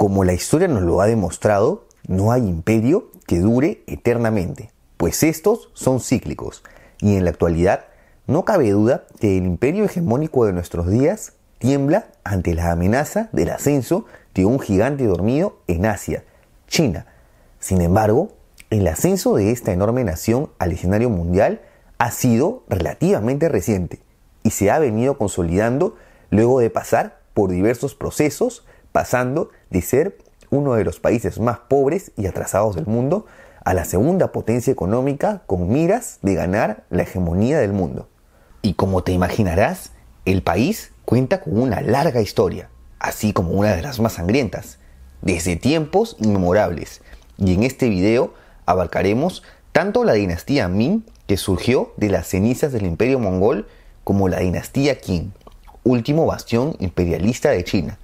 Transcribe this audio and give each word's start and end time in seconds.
Como 0.00 0.24
la 0.24 0.32
historia 0.32 0.66
nos 0.66 0.80
lo 0.80 1.02
ha 1.02 1.06
demostrado, 1.06 1.84
no 2.08 2.32
hay 2.32 2.48
imperio 2.48 3.10
que 3.26 3.38
dure 3.38 3.82
eternamente, 3.86 4.70
pues 4.96 5.22
estos 5.22 5.68
son 5.74 6.00
cíclicos, 6.00 6.62
y 7.02 7.16
en 7.16 7.24
la 7.24 7.30
actualidad 7.32 7.84
no 8.26 8.46
cabe 8.46 8.70
duda 8.70 9.04
que 9.20 9.36
el 9.36 9.44
imperio 9.44 9.84
hegemónico 9.84 10.46
de 10.46 10.54
nuestros 10.54 10.88
días 10.88 11.34
tiembla 11.58 12.06
ante 12.24 12.54
la 12.54 12.70
amenaza 12.70 13.28
del 13.32 13.50
ascenso 13.50 14.06
de 14.32 14.46
un 14.46 14.58
gigante 14.58 15.04
dormido 15.04 15.58
en 15.66 15.84
Asia, 15.84 16.24
China. 16.66 17.04
Sin 17.58 17.82
embargo, 17.82 18.30
el 18.70 18.88
ascenso 18.88 19.34
de 19.34 19.50
esta 19.50 19.70
enorme 19.70 20.02
nación 20.02 20.48
al 20.58 20.72
escenario 20.72 21.10
mundial 21.10 21.60
ha 21.98 22.10
sido 22.10 22.64
relativamente 22.70 23.50
reciente 23.50 24.00
y 24.44 24.52
se 24.52 24.70
ha 24.70 24.78
venido 24.78 25.18
consolidando 25.18 25.96
luego 26.30 26.58
de 26.60 26.70
pasar 26.70 27.20
por 27.34 27.50
diversos 27.50 27.94
procesos, 27.94 28.64
pasando 28.92 29.50
de 29.70 29.82
ser 29.82 30.18
uno 30.50 30.74
de 30.74 30.84
los 30.84 31.00
países 31.00 31.38
más 31.38 31.58
pobres 31.58 32.12
y 32.16 32.26
atrasados 32.26 32.74
del 32.76 32.86
mundo 32.86 33.26
a 33.64 33.74
la 33.74 33.84
segunda 33.84 34.32
potencia 34.32 34.72
económica 34.72 35.42
con 35.46 35.68
miras 35.68 36.18
de 36.22 36.34
ganar 36.34 36.84
la 36.90 37.02
hegemonía 37.02 37.58
del 37.58 37.72
mundo. 37.72 38.08
Y 38.62 38.74
como 38.74 39.02
te 39.02 39.12
imaginarás, 39.12 39.92
el 40.24 40.42
país 40.42 40.92
cuenta 41.04 41.40
con 41.40 41.60
una 41.60 41.80
larga 41.80 42.20
historia, 42.20 42.68
así 42.98 43.32
como 43.32 43.52
una 43.52 43.74
de 43.74 43.82
las 43.82 44.00
más 44.00 44.14
sangrientas, 44.14 44.78
desde 45.22 45.56
tiempos 45.56 46.16
inmemorables. 46.20 47.02
Y 47.38 47.54
en 47.54 47.62
este 47.62 47.88
video 47.88 48.34
abarcaremos 48.66 49.42
tanto 49.72 50.04
la 50.04 50.14
dinastía 50.14 50.68
Ming, 50.68 51.04
que 51.26 51.36
surgió 51.36 51.92
de 51.96 52.08
las 52.08 52.26
cenizas 52.26 52.72
del 52.72 52.86
imperio 52.86 53.18
mongol, 53.20 53.68
como 54.02 54.28
la 54.28 54.40
dinastía 54.40 54.98
Qing, 54.98 55.32
último 55.84 56.26
bastión 56.26 56.74
imperialista 56.80 57.50
de 57.50 57.62
China. 57.62 57.98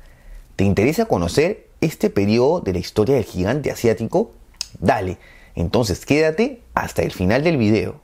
¿Te 0.57 0.65
interesa 0.65 1.05
conocer 1.05 1.69
este 1.83 2.09
periodo 2.09 2.63
de 2.63 2.73
la 2.73 2.79
historia 2.79 3.17
del 3.17 3.25
gigante 3.25 3.71
asiático? 3.71 4.33
Dale, 4.81 5.19
entonces 5.55 6.07
quédate 6.07 6.63
hasta 6.73 7.03
el 7.03 7.13
final 7.13 7.45
del 7.45 7.59
video. 7.59 8.01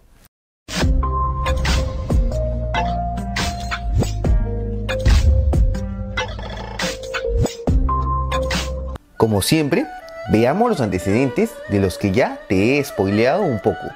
Como 9.16 9.40
siempre, 9.40 9.86
veamos 10.30 10.68
los 10.68 10.82
antecedentes 10.82 11.52
de 11.70 11.80
los 11.80 11.96
que 11.96 12.12
ya 12.12 12.38
te 12.50 12.78
he 12.78 12.84
spoileado 12.84 13.44
un 13.44 13.60
poco. 13.60 13.88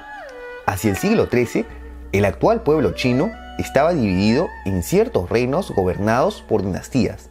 Hacia 0.65 0.89
el 0.89 0.97
siglo 0.97 1.27
XIII, 1.31 1.63
el 2.11 2.25
actual 2.25 2.63
pueblo 2.63 2.93
chino 2.93 3.29
estaba 3.59 3.93
dividido 3.93 4.47
en 4.65 4.81
ciertos 4.81 5.29
reinos 5.29 5.69
gobernados 5.75 6.41
por 6.41 6.63
dinastías. 6.63 7.29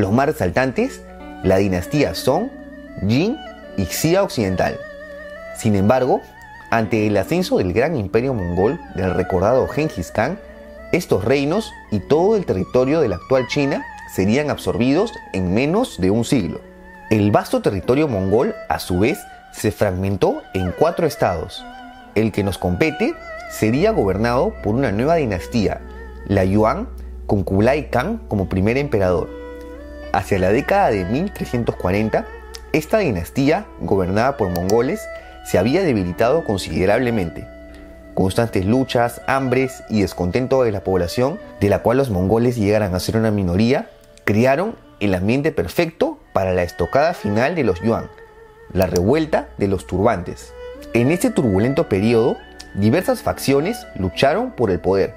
Los 0.00 0.12
más 0.12 0.24
resaltantes, 0.24 1.02
la 1.42 1.58
dinastía 1.58 2.14
Song, 2.14 2.48
Jin 3.06 3.36
y 3.76 3.84
Xia 3.84 4.22
Occidental. 4.22 4.80
Sin 5.58 5.76
embargo, 5.76 6.22
ante 6.70 7.06
el 7.06 7.18
ascenso 7.18 7.58
del 7.58 7.74
gran 7.74 7.94
imperio 7.96 8.32
mongol 8.32 8.80
del 8.94 9.12
recordado 9.12 9.68
Genghis 9.68 10.10
Khan, 10.10 10.38
estos 10.92 11.22
reinos 11.22 11.70
y 11.90 12.00
todo 12.00 12.34
el 12.34 12.46
territorio 12.46 13.02
de 13.02 13.08
la 13.08 13.16
actual 13.16 13.46
China 13.48 13.84
serían 14.14 14.48
absorbidos 14.48 15.12
en 15.34 15.52
menos 15.52 16.00
de 16.00 16.10
un 16.10 16.24
siglo. 16.24 16.62
El 17.10 17.30
vasto 17.30 17.60
territorio 17.60 18.08
mongol, 18.08 18.54
a 18.70 18.78
su 18.78 19.00
vez, 19.00 19.18
se 19.52 19.70
fragmentó 19.70 20.40
en 20.54 20.72
cuatro 20.78 21.06
estados. 21.06 21.62
El 22.14 22.32
que 22.32 22.42
nos 22.42 22.56
compete 22.56 23.12
sería 23.50 23.90
gobernado 23.90 24.54
por 24.62 24.74
una 24.74 24.92
nueva 24.92 25.16
dinastía, 25.16 25.82
la 26.26 26.46
Yuan, 26.46 26.88
con 27.26 27.44
Kublai 27.44 27.90
Khan 27.90 28.22
como 28.28 28.48
primer 28.48 28.78
emperador. 28.78 29.39
Hacia 30.12 30.40
la 30.40 30.50
década 30.50 30.90
de 30.90 31.04
1340, 31.04 32.26
esta 32.72 32.98
dinastía, 32.98 33.66
gobernada 33.80 34.36
por 34.36 34.48
mongoles, 34.50 35.00
se 35.44 35.56
había 35.56 35.82
debilitado 35.82 36.44
considerablemente. 36.44 37.46
Constantes 38.14 38.64
luchas, 38.64 39.20
hambres 39.28 39.84
y 39.88 40.02
descontento 40.02 40.64
de 40.64 40.72
la 40.72 40.82
población, 40.82 41.38
de 41.60 41.68
la 41.68 41.80
cual 41.80 41.98
los 41.98 42.10
mongoles 42.10 42.56
llegaran 42.56 42.94
a 42.94 43.00
ser 43.00 43.16
una 43.16 43.30
minoría, 43.30 43.88
crearon 44.24 44.74
el 44.98 45.14
ambiente 45.14 45.52
perfecto 45.52 46.18
para 46.32 46.52
la 46.52 46.64
estocada 46.64 47.14
final 47.14 47.54
de 47.54 47.64
los 47.64 47.80
Yuan, 47.80 48.10
la 48.72 48.86
revuelta 48.86 49.48
de 49.58 49.68
los 49.68 49.86
turbantes. 49.86 50.52
En 50.92 51.12
este 51.12 51.30
turbulento 51.30 51.88
periodo, 51.88 52.36
diversas 52.74 53.22
facciones 53.22 53.86
lucharon 53.94 54.50
por 54.50 54.72
el 54.72 54.80
poder. 54.80 55.14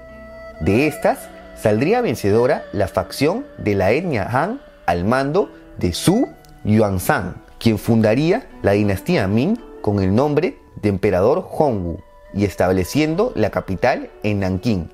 De 0.59 0.85
estas, 0.85 1.29
saldría 1.59 2.01
vencedora 2.01 2.63
la 2.73 2.87
facción 2.87 3.45
de 3.57 3.73
la 3.73 3.91
etnia 3.91 4.27
Han 4.31 4.61
al 4.85 5.05
mando 5.05 5.49
de 5.77 5.93
Su 5.93 6.27
Yuanzhang, 6.63 7.35
quien 7.59 7.77
fundaría 7.77 8.47
la 8.61 8.71
dinastía 8.71 9.27
Ming 9.27 9.57
con 9.81 10.01
el 10.01 10.13
nombre 10.15 10.57
de 10.81 10.89
emperador 10.89 11.47
Hongwu 11.49 11.99
y 12.33 12.45
estableciendo 12.45 13.31
la 13.35 13.51
capital 13.51 14.09
en 14.23 14.39
Nanking. 14.39 14.89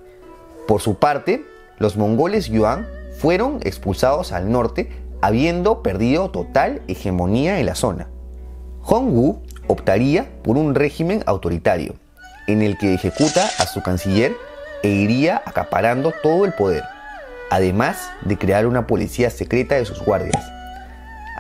Por 0.67 0.81
su 0.81 0.95
parte, 0.95 1.45
los 1.77 1.97
mongoles 1.97 2.47
Yuan 2.47 2.88
fueron 3.17 3.59
expulsados 3.63 4.31
al 4.31 4.51
norte 4.51 4.91
habiendo 5.22 5.81
perdido 5.81 6.29
total 6.31 6.81
hegemonía 6.88 7.59
en 7.59 7.66
la 7.66 7.75
zona. 7.75 8.09
Hongwu 8.81 9.41
optaría 9.67 10.29
por 10.44 10.57
un 10.57 10.75
régimen 10.75 11.23
autoritario, 11.25 11.95
en 12.47 12.61
el 12.61 12.77
que 12.77 12.94
ejecuta 12.94 13.50
a 13.59 13.67
su 13.67 13.81
canciller 13.81 14.35
e 14.83 14.89
iría 14.89 15.41
acaparando 15.45 16.13
todo 16.23 16.45
el 16.45 16.53
poder, 16.53 16.83
además 17.49 18.11
de 18.21 18.37
crear 18.37 18.65
una 18.67 18.87
policía 18.87 19.29
secreta 19.29 19.75
de 19.75 19.85
sus 19.85 20.03
guardias. 20.03 20.43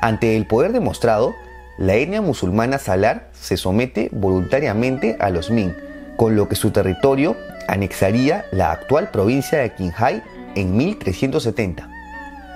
Ante 0.01 0.37
el 0.37 0.45
poder 0.45 0.71
demostrado, 0.71 1.35
la 1.77 1.95
etnia 1.95 2.21
musulmana 2.21 2.77
Salar 2.77 3.29
se 3.33 3.57
somete 3.57 4.09
voluntariamente 4.11 5.17
a 5.19 5.29
los 5.29 5.49
Ming, 5.49 5.73
con 6.17 6.35
lo 6.35 6.49
que 6.49 6.55
su 6.55 6.71
territorio 6.71 7.35
anexaría 7.67 8.45
la 8.51 8.71
actual 8.71 9.11
provincia 9.11 9.59
de 9.59 9.73
Qinghai 9.73 10.23
en 10.55 10.75
1370. 10.75 11.89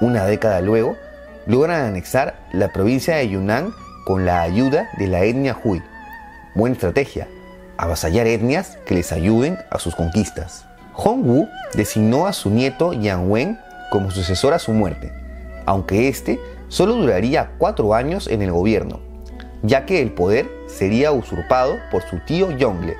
Una 0.02 0.26
década 0.26 0.60
luego, 0.62 0.98
logran 1.46 1.86
anexar 1.86 2.36
la 2.52 2.74
provincia 2.74 3.16
de 3.16 3.30
Yunnan 3.30 3.74
con 4.06 4.26
la 4.26 4.42
ayuda 4.42 4.90
de 4.98 5.08
la 5.08 5.24
etnia 5.24 5.58
Hui. 5.64 5.82
Buena 6.56 6.74
estrategia, 6.74 7.28
avasallar 7.78 8.28
etnias 8.28 8.78
que 8.86 8.96
les 8.96 9.12
ayuden 9.12 9.58
a 9.70 9.80
sus 9.80 9.96
conquistas. 9.96 10.66
Hongwu 10.96 11.48
designó 11.74 12.28
a 12.28 12.34
su 12.34 12.50
nieto 12.50 12.94
Yang 12.94 13.32
Wen 13.32 13.60
como 13.90 14.12
sucesor 14.12 14.54
a 14.54 14.60
su 14.60 14.72
muerte, 14.72 15.12
aunque 15.66 16.08
este 16.08 16.40
solo 16.68 16.96
duraría 16.96 17.52
cuatro 17.58 17.94
años 17.94 18.28
en 18.28 18.42
el 18.42 18.52
gobierno, 18.52 19.00
ya 19.62 19.86
que 19.86 20.02
el 20.02 20.12
poder 20.12 20.50
sería 20.68 21.12
usurpado 21.12 21.76
por 21.92 22.04
su 22.04 22.20
tío 22.20 22.52
Yongle, 22.52 22.98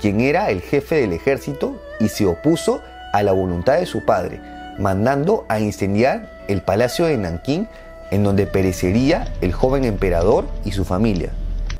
quien 0.00 0.20
era 0.20 0.50
el 0.50 0.60
jefe 0.60 0.96
del 0.96 1.12
ejército 1.12 1.80
y 2.00 2.08
se 2.08 2.26
opuso 2.26 2.80
a 3.12 3.22
la 3.22 3.32
voluntad 3.32 3.78
de 3.78 3.86
su 3.86 4.04
padre, 4.04 4.40
mandando 4.78 5.44
a 5.48 5.60
incendiar 5.60 6.30
el 6.48 6.62
palacio 6.62 7.06
de 7.06 7.16
Nanking 7.16 7.66
en 8.10 8.22
donde 8.22 8.46
perecería 8.46 9.32
el 9.40 9.52
joven 9.52 9.84
emperador 9.84 10.46
y 10.64 10.72
su 10.72 10.84
familia. 10.84 11.30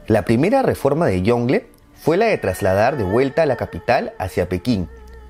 La 0.07 0.23
primera 0.23 0.63
reforma 0.63 1.07
de 1.07 1.23
Yongle 1.23 1.67
fue 1.95 2.17
la 2.17 2.27
de 2.27 2.39
trasladar 2.39 2.97
de 2.97 3.05
vuelta 3.05 3.47
la 3.47 3.57
capital 3.57 4.13
hacia 4.19 4.49
Pekín, 4.49 4.89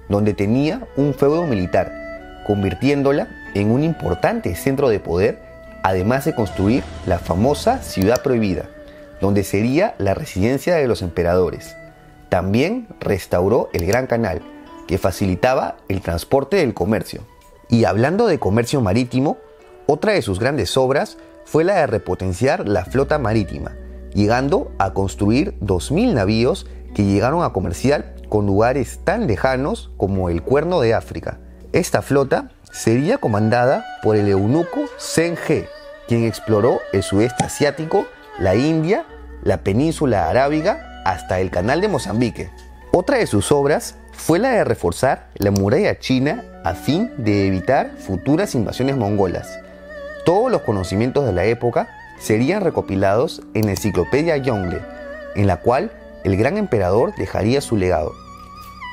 donde 0.08 0.34
tenía 0.34 0.86
un 0.96 1.14
feudo 1.14 1.44
militar, 1.44 1.92
convirtiéndola 2.46 3.28
en 3.54 3.70
un 3.70 3.82
importante 3.82 4.54
centro 4.54 4.88
de 4.88 5.00
poder, 5.00 5.40
además 5.82 6.24
de 6.24 6.34
construir 6.34 6.82
la 7.06 7.18
famosa 7.18 7.78
Ciudad 7.82 8.22
Prohibida, 8.22 8.66
donde 9.20 9.44
sería 9.44 9.94
la 9.98 10.14
residencia 10.14 10.76
de 10.76 10.88
los 10.88 11.02
emperadores. 11.02 11.76
También 12.28 12.88
restauró 13.00 13.70
el 13.72 13.86
Gran 13.86 14.06
Canal, 14.06 14.42
que 14.86 14.98
facilitaba 14.98 15.76
el 15.88 16.00
transporte 16.00 16.56
del 16.56 16.74
comercio. 16.74 17.22
Y 17.68 17.84
hablando 17.84 18.26
de 18.26 18.38
comercio 18.38 18.80
marítimo, 18.80 19.38
otra 19.86 20.12
de 20.12 20.22
sus 20.22 20.38
grandes 20.38 20.76
obras 20.76 21.18
fue 21.44 21.64
la 21.64 21.76
de 21.76 21.86
repotenciar 21.86 22.68
la 22.68 22.84
flota 22.84 23.18
marítima, 23.18 23.72
llegando 24.12 24.72
a 24.78 24.92
construir 24.92 25.58
2.000 25.60 26.14
navíos 26.14 26.66
que 26.94 27.04
llegaron 27.04 27.44
a 27.44 27.52
comerciar 27.52 28.15
con 28.28 28.46
lugares 28.46 29.00
tan 29.04 29.26
lejanos 29.26 29.90
como 29.96 30.28
el 30.30 30.42
Cuerno 30.42 30.80
de 30.80 30.94
África. 30.94 31.38
Esta 31.72 32.02
flota 32.02 32.50
sería 32.72 33.18
comandada 33.18 33.84
por 34.02 34.16
el 34.16 34.28
eunuco 34.28 34.84
Zheng 34.98 35.36
quien 36.08 36.24
exploró 36.24 36.80
el 36.92 37.02
sudeste 37.02 37.44
asiático, 37.44 38.06
la 38.38 38.54
India, 38.54 39.04
la 39.42 39.58
península 39.58 40.28
arábiga 40.28 41.02
hasta 41.04 41.40
el 41.40 41.50
canal 41.50 41.80
de 41.80 41.88
Mozambique. 41.88 42.50
Otra 42.92 43.18
de 43.18 43.26
sus 43.26 43.52
obras 43.52 43.96
fue 44.12 44.38
la 44.38 44.50
de 44.50 44.64
reforzar 44.64 45.28
la 45.34 45.50
muralla 45.50 45.98
china 45.98 46.44
a 46.64 46.74
fin 46.74 47.12
de 47.18 47.46
evitar 47.46 47.92
futuras 47.98 48.54
invasiones 48.54 48.96
mongolas. 48.96 49.58
Todos 50.24 50.50
los 50.50 50.62
conocimientos 50.62 51.24
de 51.26 51.32
la 51.32 51.44
época 51.44 51.88
serían 52.18 52.62
recopilados 52.62 53.42
en 53.54 53.68
Enciclopedia 53.68 54.36
Yongle, 54.38 54.80
en 55.34 55.46
la 55.46 55.58
cual 55.58 55.92
el 56.26 56.36
gran 56.36 56.56
emperador 56.56 57.14
dejaría 57.14 57.60
su 57.60 57.76
legado. 57.76 58.12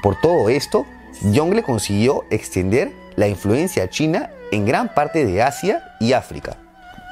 Por 0.03 0.21
todo 0.21 0.49
esto, 0.49 0.85
Yongle 1.31 1.63
consiguió 1.63 2.25
extender 2.29 2.91
la 3.15 3.27
influencia 3.27 3.89
china 3.89 4.29
en 4.51 4.65
gran 4.65 4.93
parte 4.93 5.25
de 5.25 5.41
Asia 5.41 5.95
y 5.99 6.13
África. 6.13 6.57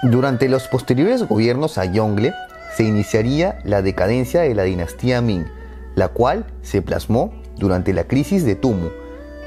Durante 0.04 0.48
los 0.48 0.68
posteriores 0.68 1.24
gobiernos 1.24 1.80
a 1.80 1.86
Yongle 1.86 2.34
se 2.78 2.84
iniciaría 2.84 3.58
la 3.64 3.82
decadencia 3.82 4.42
de 4.42 4.54
la 4.54 4.62
dinastía 4.62 5.22
Ming, 5.22 5.48
la 5.96 6.10
cual 6.10 6.46
se 6.62 6.84
plasmó 6.84 7.34
durante 7.58 7.92
la 7.92 8.04
crisis 8.04 8.46
de 8.46 8.54
Tumu, 8.54 8.90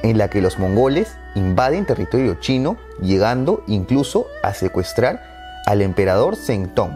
en 0.02 0.18
la 0.18 0.28
que 0.28 0.42
los 0.42 0.58
mongoles 0.58 1.16
invaden 1.36 1.86
territorio 1.86 2.34
chino, 2.40 2.76
llegando 3.00 3.62
incluso 3.68 4.26
a 4.42 4.52
secuestrar 4.54 5.22
al 5.66 5.82
emperador 5.82 6.36
Tong. 6.74 6.92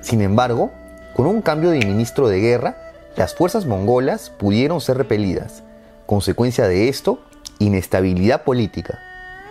Sin 0.00 0.22
embargo, 0.22 0.70
con 1.16 1.26
un 1.26 1.42
cambio 1.42 1.70
de 1.70 1.80
ministro 1.80 2.28
de 2.28 2.38
guerra, 2.38 2.76
las 3.16 3.34
fuerzas 3.34 3.66
mongolas 3.66 4.30
pudieron 4.30 4.80
ser 4.80 4.96
repelidas. 4.96 5.62
Consecuencia 6.06 6.68
de 6.68 6.88
esto, 6.88 7.20
inestabilidad 7.58 8.44
política. 8.44 8.98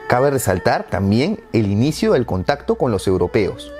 Cabe 0.08 0.32
resaltar 0.32 0.86
también 0.90 1.40
el 1.54 1.68
inicio 1.68 2.14
del 2.14 2.26
contacto 2.26 2.76
con 2.76 2.92
los 2.92 3.08
europeos. 3.08 3.72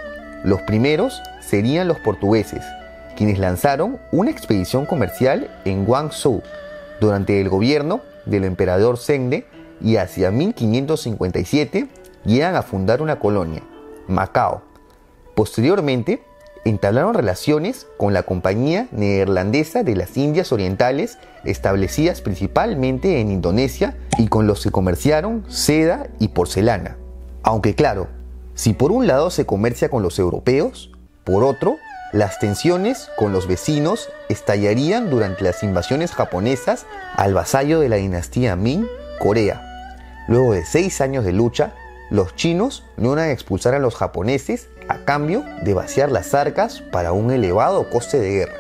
Los 0.44 0.62
primeros 0.62 1.22
serían 1.42 1.88
los 1.88 2.00
portugueses, 2.00 2.64
quienes 3.18 3.40
lanzaron 3.40 4.00
una 4.12 4.32
expedición 4.32 4.86
comercial 4.86 5.50
en 5.66 5.86
Guangzhou 5.86 6.44
durante 7.02 7.42
el 7.42 7.50
gobierno 7.50 8.02
del 8.26 8.44
emperador 8.44 8.98
Zhengde 8.98 9.46
y 9.82 9.96
hacia 9.96 10.32
1557 10.32 11.88
llegan 12.26 12.56
a 12.56 12.62
fundar 12.62 13.02
una 13.02 13.20
colonia, 13.20 13.64
Macao. 14.08 14.62
Posteriormente, 15.36 16.24
entablaron 16.66 17.14
relaciones 17.14 17.88
con 17.98 18.14
la 18.14 18.24
Compañía 18.24 18.88
Neerlandesa 18.92 19.84
de 19.84 19.96
las 19.96 20.18
Indias 20.18 20.52
Orientales, 20.52 21.18
establecidas 21.44 22.22
principalmente 22.22 23.20
en 23.20 23.32
Indonesia, 23.32 23.96
y 24.18 24.28
con 24.28 24.48
los 24.48 24.64
que 24.64 24.72
comerciaron 24.72 25.46
seda 25.48 26.08
y 26.20 26.30
porcelana. 26.30 26.98
Aunque 27.44 27.76
claro, 27.76 28.08
si 28.56 28.74
por 28.74 28.92
un 28.92 29.08
lado 29.08 29.30
se 29.30 29.46
comercia 29.46 29.90
con 29.90 30.04
los 30.04 30.20
europeos, 30.20 30.92
por 31.24 31.44
otro, 31.44 31.78
las 32.12 32.40
tensiones 32.40 33.10
con 33.18 33.32
los 33.32 33.48
vecinos 33.48 34.10
estallarían 34.30 35.10
durante 35.10 35.44
las 35.44 35.64
invasiones 35.64 36.12
japonesas 36.12 36.86
al 37.16 37.34
vasallo 37.34 37.80
de 37.80 37.90
la 37.90 37.98
dinastía 37.98 38.56
Ming, 38.56 38.88
Corea. 39.20 39.62
Luego 40.28 40.54
de 40.54 40.66
seis 40.66 41.02
años 41.02 41.24
de 41.24 41.34
lucha, 41.34 41.74
los 42.10 42.36
chinos 42.36 42.84
a 43.20 43.32
expulsar 43.32 43.76
a 43.76 43.80
los 43.80 43.96
japoneses 43.96 44.70
a 44.90 45.06
cambio 45.06 45.46
de 45.62 45.74
vaciar 45.74 46.12
las 46.12 46.34
arcas 46.34 46.82
para 46.92 47.14
un 47.14 47.32
elevado 47.32 47.90
coste 47.90 48.20
de 48.20 48.32
guerra. 48.32 48.56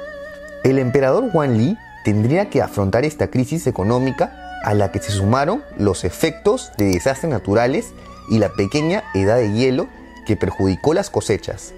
El 0.64 0.80
emperador 0.80 1.30
Wan 1.34 1.58
Li 1.58 1.78
tendría 2.06 2.50
que 2.50 2.62
afrontar 2.62 3.04
esta 3.04 3.28
crisis 3.28 3.68
económica 3.68 4.60
a 4.64 4.74
la 4.74 4.92
que 4.92 5.00
se 5.00 5.12
sumaron 5.12 5.64
los 5.78 6.04
efectos 6.04 6.72
de 6.78 6.86
desastres 6.86 7.32
naturales 7.32 7.94
y 8.30 8.40
la 8.40 8.50
pequeña 8.50 9.04
edad 9.14 9.38
de 9.38 9.52
hielo 9.54 9.88
que 10.26 10.38
perjudicó 10.38 10.94
las 10.94 11.10
cosechas. 11.10 11.74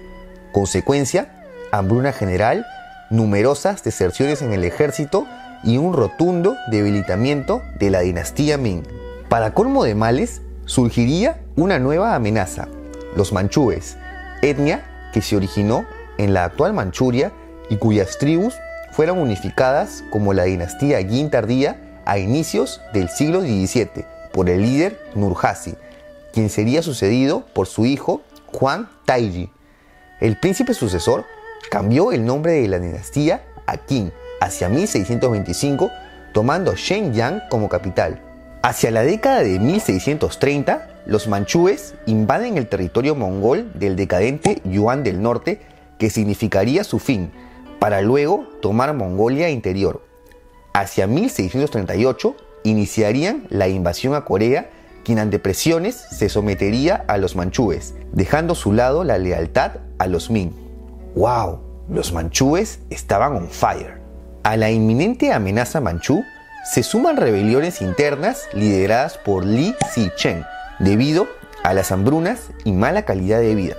Consecuencia, 0.52 1.44
hambruna 1.70 2.12
general, 2.12 2.66
numerosas 3.10 3.82
deserciones 3.82 4.42
en 4.42 4.52
el 4.52 4.64
ejército 4.64 5.26
y 5.64 5.78
un 5.78 5.94
rotundo 5.94 6.56
debilitamiento 6.70 7.62
de 7.78 7.90
la 7.90 8.00
dinastía 8.00 8.58
Ming. 8.58 8.82
Para 9.28 9.54
colmo 9.54 9.84
de 9.84 9.94
males, 9.94 10.42
surgiría 10.66 11.40
una 11.56 11.78
nueva 11.78 12.14
amenaza, 12.14 12.68
los 13.16 13.32
manchúes, 13.32 13.96
etnia 14.42 14.84
que 15.12 15.22
se 15.22 15.36
originó 15.36 15.86
en 16.18 16.34
la 16.34 16.44
actual 16.44 16.74
Manchuria 16.74 17.32
y 17.70 17.76
cuyas 17.76 18.18
tribus 18.18 18.54
fueron 18.92 19.18
unificadas 19.18 20.04
como 20.10 20.34
la 20.34 20.44
dinastía 20.44 21.00
Yin 21.00 21.30
tardía 21.30 22.00
a 22.04 22.18
inicios 22.18 22.80
del 22.92 23.08
siglo 23.08 23.40
XVII 23.40 24.04
por 24.32 24.50
el 24.50 24.62
líder 24.62 25.00
Nurhaci, 25.14 25.74
quien 26.32 26.50
sería 26.50 26.82
sucedido 26.82 27.46
por 27.54 27.66
su 27.66 27.86
hijo 27.86 28.22
Juan 28.46 28.88
Taiji. 29.06 29.50
El 30.20 30.38
príncipe 30.38 30.74
sucesor 30.74 31.24
cambió 31.70 32.12
el 32.12 32.24
nombre 32.24 32.52
de 32.52 32.68
la 32.68 32.78
dinastía 32.78 33.42
a 33.66 33.76
Qin 33.76 34.12
hacia 34.40 34.68
1625, 34.68 35.90
tomando 36.34 36.74
Shenyang 36.74 37.42
como 37.48 37.68
capital. 37.68 38.20
Hacia 38.62 38.92
la 38.92 39.02
década 39.02 39.42
de 39.42 39.58
1630, 39.58 40.88
los 41.06 41.26
manchúes 41.26 41.96
invaden 42.06 42.56
el 42.56 42.68
territorio 42.68 43.16
mongol 43.16 43.72
del 43.74 43.96
decadente 43.96 44.62
Yuan 44.64 45.02
del 45.02 45.20
Norte, 45.20 45.60
que 45.98 46.10
significaría 46.10 46.84
su 46.84 47.00
fin, 47.00 47.32
para 47.80 48.02
luego 48.02 48.46
tomar 48.62 48.94
Mongolia 48.94 49.50
interior. 49.50 50.06
Hacia 50.74 51.08
1638 51.08 52.36
iniciarían 52.62 53.48
la 53.50 53.66
invasión 53.66 54.14
a 54.14 54.24
Corea, 54.24 54.70
quien 55.02 55.18
ante 55.18 55.40
presiones 55.40 55.96
se 55.96 56.28
sometería 56.28 57.04
a 57.08 57.18
los 57.18 57.34
manchúes, 57.34 57.94
dejando 58.12 58.52
a 58.52 58.56
su 58.56 58.72
lado 58.72 59.02
la 59.02 59.18
lealtad 59.18 59.72
a 59.98 60.06
los 60.06 60.30
Ming. 60.30 60.52
¡Wow! 61.16 61.58
Los 61.88 62.12
manchúes 62.12 62.78
estaban 62.90 63.32
on 63.32 63.48
fire. 63.50 64.00
A 64.44 64.56
la 64.56 64.70
inminente 64.70 65.32
amenaza 65.32 65.80
manchú 65.80 66.22
se 66.64 66.84
suman 66.84 67.16
rebeliones 67.16 67.82
internas 67.82 68.48
lideradas 68.52 69.18
por 69.18 69.44
Li 69.44 69.74
Zicheng, 69.92 70.44
debido 70.78 71.26
a 71.64 71.74
las 71.74 71.90
hambrunas 71.90 72.50
y 72.64 72.72
mala 72.72 73.04
calidad 73.04 73.40
de 73.40 73.54
vida. 73.54 73.74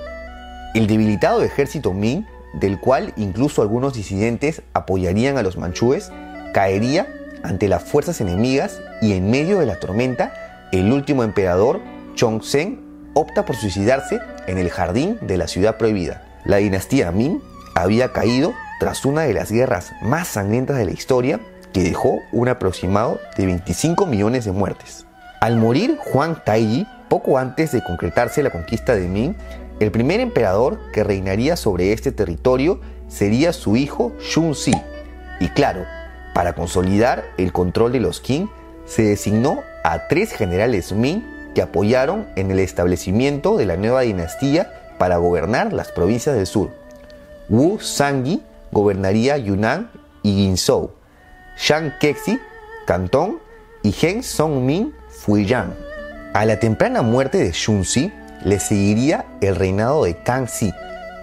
El 0.73 0.87
debilitado 0.87 1.43
ejército 1.43 1.93
Ming, 1.93 2.25
del 2.53 2.79
cual 2.79 3.13
incluso 3.15 3.61
algunos 3.61 3.93
disidentes 3.93 4.63
apoyarían 4.73 5.37
a 5.37 5.43
los 5.43 5.57
manchúes, 5.57 6.11
caería 6.53 7.07
ante 7.43 7.67
las 7.67 7.83
fuerzas 7.83 8.19
enemigas 8.21 8.81
y 9.01 9.13
en 9.13 9.31
medio 9.31 9.59
de 9.59 9.65
la 9.65 9.79
tormenta, 9.79 10.33
el 10.71 10.91
último 10.91 11.23
emperador, 11.23 11.81
Chongzhen, 12.15 12.81
opta 13.13 13.45
por 13.45 13.55
suicidarse 13.55 14.19
en 14.47 14.57
el 14.57 14.69
jardín 14.69 15.17
de 15.21 15.37
la 15.37 15.47
ciudad 15.47 15.77
prohibida. 15.77 16.25
La 16.45 16.57
dinastía 16.57 17.11
Ming 17.11 17.41
había 17.75 18.11
caído 18.11 18.53
tras 18.79 19.05
una 19.05 19.21
de 19.21 19.33
las 19.33 19.51
guerras 19.51 19.93
más 20.01 20.27
sangrientas 20.27 20.77
de 20.77 20.85
la 20.85 20.91
historia 20.91 21.39
que 21.73 21.83
dejó 21.83 22.19
un 22.31 22.47
aproximado 22.47 23.19
de 23.35 23.45
25 23.47 24.05
millones 24.05 24.45
de 24.45 24.51
muertes. 24.51 25.05
Al 25.41 25.57
morir 25.57 25.97
Juan 25.99 26.41
Taiji, 26.45 26.87
poco 27.09 27.37
antes 27.37 27.71
de 27.71 27.83
concretarse 27.83 28.43
la 28.43 28.51
conquista 28.51 28.95
de 28.95 29.07
Ming, 29.07 29.35
el 29.79 29.91
primer 29.91 30.19
emperador 30.19 30.79
que 30.93 31.03
reinaría 31.03 31.57
sobre 31.57 31.91
este 31.91 32.11
territorio 32.11 32.79
sería 33.07 33.51
su 33.51 33.75
hijo 33.75 34.13
Shunzi. 34.21 34.73
Y 35.39 35.49
claro, 35.49 35.83
para 36.33 36.53
consolidar 36.53 37.25
el 37.37 37.51
control 37.51 37.91
de 37.91 37.99
los 37.99 38.21
Qing, 38.21 38.49
se 38.85 39.03
designó 39.03 39.59
a 39.83 40.07
tres 40.07 40.31
generales 40.31 40.93
Ming 40.93 41.23
que 41.53 41.61
apoyaron 41.61 42.27
en 42.35 42.51
el 42.51 42.59
establecimiento 42.59 43.57
de 43.57 43.65
la 43.65 43.77
nueva 43.77 44.01
dinastía 44.01 44.95
para 44.97 45.17
gobernar 45.17 45.73
las 45.73 45.91
provincias 45.91 46.35
del 46.35 46.47
sur. 46.47 46.71
Wu 47.49 47.79
Sangui 47.79 48.41
gobernaría 48.71 49.37
Yunnan 49.37 49.91
y 50.23 50.35
Guinzhou, 50.35 50.91
Shang 51.65 51.97
Kexi, 51.97 52.41
Cantón 52.85 53.39
y 53.83 53.95
Heng 54.01 54.21
Song-min, 54.21 54.93
Fujian. 55.07 55.73
A 56.33 56.43
la 56.43 56.59
temprana 56.59 57.03
muerte 57.03 57.37
de 57.37 57.53
Shunzi 57.53 58.11
le 58.43 58.59
seguiría 58.59 59.25
el 59.39 59.55
reinado 59.55 60.03
de 60.03 60.21
Kangxi, 60.23 60.73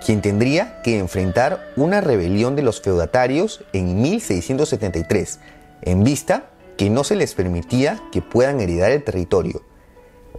quien 0.03 0.23
tendría 0.23 0.81
que 0.81 0.99
enfrentar 0.99 1.71
una 1.77 2.01
rebelión 2.01 2.57
de 2.57 2.63
los 2.63 2.81
feudatarios 2.81 3.63
en 3.75 4.01
1673, 4.01 5.41
en 5.83 6.05
vista 6.05 6.47
que 6.79 6.89
no 6.89 7.05
se 7.05 7.17
les 7.17 7.35
permitía 7.35 8.01
que 8.11 8.23
puedan 8.23 8.63
heredar 8.63 8.93
el 8.93 9.05
territorio. 9.05 9.61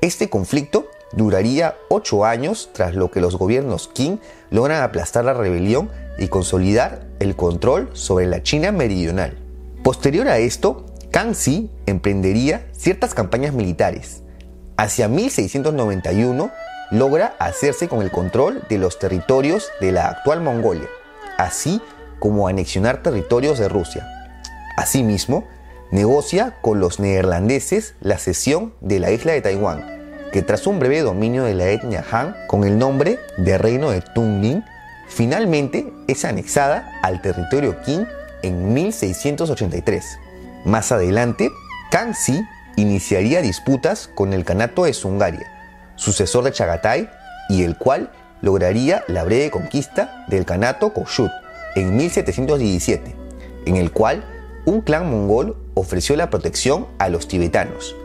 Este 0.02 0.32
conflicto 0.32 0.90
duraría 1.12 1.76
ocho 1.90 2.26
años 2.26 2.72
tras 2.74 2.96
lo 2.96 3.12
que 3.12 3.22
los 3.22 3.36
gobiernos 3.36 3.88
Qing 3.94 4.20
logran 4.50 4.82
aplastar 4.82 5.26
la 5.26 5.36
rebelión 5.36 5.92
y 6.18 6.28
consolidar 6.28 7.06
el 7.20 7.36
control 7.36 7.92
sobre 7.94 8.26
la 8.26 8.42
China 8.42 8.72
meridional. 8.72 9.38
Posterior 9.84 10.28
a 10.28 10.38
esto, 10.38 10.86
Kangxi 11.10 11.72
emprendería 11.88 12.68
ciertas 12.72 13.16
campañas 13.16 13.52
militares. 13.56 14.22
Hacia 14.78 15.08
1691 15.08 16.52
logra 16.92 17.34
hacerse 17.40 17.88
con 17.88 18.04
el 18.04 18.12
control 18.12 18.62
de 18.70 18.78
los 18.78 19.00
territorios 19.00 19.70
de 19.82 19.92
la 19.92 20.08
actual 20.08 20.42
Mongolia, 20.42 20.88
así 21.40 21.82
como 22.20 22.48
anexionar 22.48 23.02
territorios 23.02 23.58
de 23.58 23.70
Rusia. 23.70 24.08
Asimismo, 24.78 25.48
negocia 25.92 26.58
con 26.62 26.80
los 26.80 27.00
neerlandeses 27.00 27.96
la 28.02 28.20
cesión 28.20 28.76
de 28.82 29.00
la 29.00 29.10
isla 29.10 29.32
de 29.32 29.42
Taiwán, 29.42 30.30
que 30.32 30.44
tras 30.44 30.68
un 30.68 30.78
breve 30.78 31.02
dominio 31.02 31.44
de 31.44 31.56
la 31.56 31.70
etnia 31.70 32.06
Han 32.12 32.36
con 32.48 32.66
el 32.66 32.78
nombre 32.78 33.18
de 33.38 33.58
Reino 33.58 33.90
de 33.90 34.02
Tungning, 34.02 34.64
finalmente 35.08 35.92
es 36.08 36.24
anexada 36.24 37.00
al 37.02 37.24
territorio 37.24 37.82
Qing 37.82 38.06
en 38.44 38.74
1683. 38.74 40.20
Más 40.66 40.92
adelante, 40.92 41.52
Kangxi 41.92 42.42
iniciaría 42.76 43.42
disputas 43.42 44.10
con 44.14 44.34
el 44.34 44.46
Kanato 44.46 44.86
de 44.86 44.94
Sungaria, 44.94 45.52
sucesor 45.96 46.44
de 46.44 46.52
Chagatai, 46.52 47.10
y 47.50 47.64
el 47.64 47.78
cual 47.78 48.12
lograría 48.42 49.04
la 49.08 49.24
breve 49.24 49.52
conquista 49.52 50.26
del 50.28 50.46
Kanato 50.46 50.94
Koshut 50.94 51.32
en 51.76 51.96
1717, 51.96 53.16
en 53.66 53.76
el 53.76 53.92
cual 53.92 54.24
un 54.66 54.82
clan 54.82 55.10
mongol 55.10 55.58
ofreció 55.74 56.16
la 56.16 56.30
protección 56.30 56.88
a 57.00 57.10
los 57.10 57.28
tibetanos. 57.28 57.96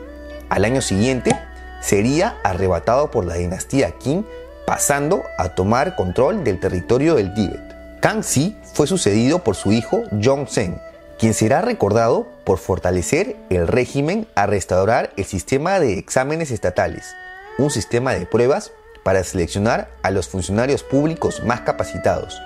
Al 0.49 0.65
año 0.65 0.81
siguiente, 0.81 1.39
sería 1.81 2.37
arrebatado 2.43 3.11
por 3.11 3.25
la 3.25 3.35
dinastía 3.35 3.93
Qing 3.99 4.25
pasando 4.67 5.23
a 5.39 5.51
tomar 5.51 5.95
control 5.95 6.43
del 6.43 6.59
territorio 6.59 7.15
del 7.15 7.33
Tíbet. 7.35 7.66
Kangxi 8.01 8.57
fue 8.75 8.87
sucedido 8.87 9.43
por 9.43 9.57
su 9.57 9.73
hijo 9.73 10.03
Yongzheng, 10.13 10.81
quien 11.19 11.35
será 11.35 11.63
recordado 11.63 12.27
por 12.45 12.59
fortalecer 12.59 13.37
el 13.49 13.67
régimen 13.67 14.27
a 14.35 14.47
restaurar 14.47 15.11
el 15.17 15.25
sistema 15.25 15.81
de 15.81 15.99
exámenes 15.99 16.51
estatales, 16.51 17.15
un 17.59 17.71
sistema 17.71 18.13
de 18.13 18.27
pruebas 18.27 18.73
para 19.03 19.25
seleccionar 19.25 19.89
a 20.03 20.11
los 20.11 20.29
funcionarios 20.29 20.83
públicos 20.83 21.43
más 21.45 21.63
capacitados. 21.63 22.39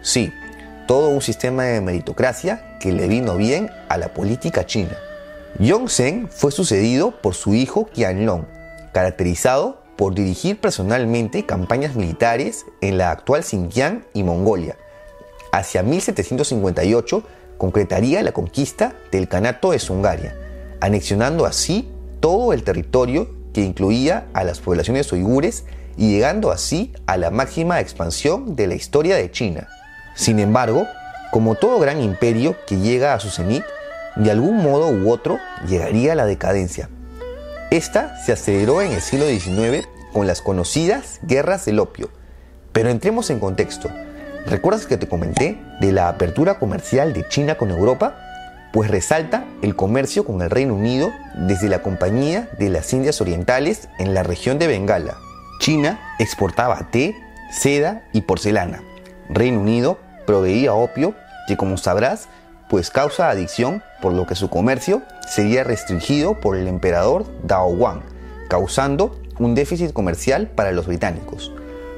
Sí, 0.00 0.32
todo 0.86 1.10
un 1.10 1.20
sistema 1.20 1.64
de 1.64 1.80
meritocracia 1.80 2.78
que 2.80 2.92
le 2.92 3.06
vino 3.06 3.36
bien 3.36 3.70
a 3.88 3.98
la 3.98 4.14
política 4.14 4.64
china. 4.64 4.96
Yongzheng 5.58 6.28
fue 6.28 6.50
sucedido 6.50 7.20
por 7.20 7.34
su 7.34 7.54
hijo 7.54 7.86
Qianlong, 7.92 8.46
caracterizado 8.92 9.82
por 9.96 10.14
dirigir 10.14 10.60
personalmente 10.60 11.46
campañas 11.46 11.94
militares 11.94 12.64
en 12.80 12.98
la 12.98 13.10
actual 13.10 13.44
Xinjiang 13.44 14.04
y 14.12 14.22
Mongolia. 14.22 14.76
Hacia 15.54 15.84
1758 15.84 17.22
concretaría 17.58 18.24
la 18.24 18.32
conquista 18.32 18.96
del 19.12 19.28
Kanato 19.28 19.70
de 19.70 19.78
Sungaria, 19.78 20.34
anexionando 20.80 21.46
así 21.46 21.88
todo 22.18 22.52
el 22.52 22.64
territorio 22.64 23.28
que 23.52 23.60
incluía 23.60 24.26
a 24.34 24.42
las 24.42 24.58
poblaciones 24.58 25.12
uigures 25.12 25.62
y 25.96 26.10
llegando 26.10 26.50
así 26.50 26.92
a 27.06 27.16
la 27.18 27.30
máxima 27.30 27.78
expansión 27.78 28.56
de 28.56 28.66
la 28.66 28.74
historia 28.74 29.14
de 29.14 29.30
China. 29.30 29.68
Sin 30.16 30.40
embargo, 30.40 30.88
como 31.30 31.54
todo 31.54 31.78
gran 31.78 32.00
imperio 32.02 32.56
que 32.66 32.78
llega 32.78 33.14
a 33.14 33.20
su 33.20 33.30
cenit, 33.30 33.62
de 34.16 34.32
algún 34.32 34.56
modo 34.56 34.88
u 34.88 35.08
otro 35.08 35.38
llegaría 35.68 36.14
a 36.14 36.16
la 36.16 36.26
decadencia. 36.26 36.88
Esta 37.70 38.20
se 38.24 38.32
aceleró 38.32 38.82
en 38.82 38.90
el 38.90 39.00
siglo 39.00 39.28
XIX 39.28 39.86
con 40.12 40.26
las 40.26 40.42
conocidas 40.42 41.20
guerras 41.22 41.64
del 41.64 41.78
opio. 41.78 42.10
Pero 42.72 42.90
entremos 42.90 43.30
en 43.30 43.38
contexto. 43.38 43.88
¿Recuerdas 44.46 44.84
que 44.86 44.98
te 44.98 45.08
comenté 45.08 45.58
de 45.80 45.90
la 45.90 46.08
apertura 46.08 46.58
comercial 46.58 47.14
de 47.14 47.26
China 47.28 47.56
con 47.56 47.70
Europa? 47.70 48.18
Pues 48.74 48.90
resalta 48.90 49.46
el 49.62 49.74
comercio 49.74 50.26
con 50.26 50.42
el 50.42 50.50
Reino 50.50 50.74
Unido 50.74 51.10
desde 51.34 51.70
la 51.70 51.80
Compañía 51.80 52.50
de 52.58 52.68
las 52.68 52.92
Indias 52.92 53.22
Orientales 53.22 53.88
en 53.98 54.12
la 54.12 54.22
región 54.22 54.58
de 54.58 54.66
Bengala. 54.66 55.16
China 55.60 55.98
exportaba 56.18 56.90
té, 56.90 57.16
seda 57.50 58.04
y 58.12 58.22
porcelana. 58.22 58.82
Reino 59.30 59.60
Unido 59.60 59.98
proveía 60.26 60.74
opio 60.74 61.14
que 61.46 61.56
como 61.56 61.78
sabrás 61.78 62.28
pues 62.68 62.90
causa 62.90 63.30
adicción 63.30 63.82
por 64.02 64.12
lo 64.12 64.26
que 64.26 64.34
su 64.34 64.50
comercio 64.50 65.02
sería 65.26 65.64
restringido 65.64 66.38
por 66.40 66.56
el 66.56 66.68
emperador 66.68 67.24
Dao 67.44 67.68
Wang, 67.68 68.02
causando 68.48 69.18
un 69.38 69.54
déficit 69.54 69.94
comercial 69.94 70.48
para 70.48 70.72
los 70.72 70.86
británicos. 70.86 71.50